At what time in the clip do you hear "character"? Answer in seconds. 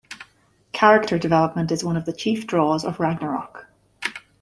0.73-1.19